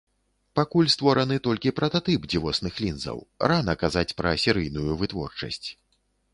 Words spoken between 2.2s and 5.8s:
дзівосных лінзаў, рана казаць пра серыйную вытворчасць.